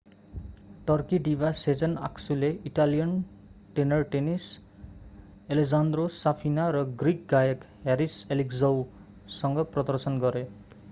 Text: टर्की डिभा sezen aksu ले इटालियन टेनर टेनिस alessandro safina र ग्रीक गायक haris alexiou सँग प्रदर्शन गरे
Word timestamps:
टर्की 0.85 1.17
डिभा 1.25 1.49
sezen 1.57 1.91
aksu 2.05 2.37
ले 2.37 2.47
इटालियन 2.69 3.11
टेनर 3.75 4.05
टेनिस 4.15 4.47
alessandro 5.55 6.05
safina 6.15 6.65
र 6.77 6.81
ग्रीक 7.03 7.21
गायक 7.35 7.67
haris 7.85 8.17
alexiou 8.37 8.81
सँग 9.35 9.63
प्रदर्शन 9.77 10.19
गरे 10.25 10.43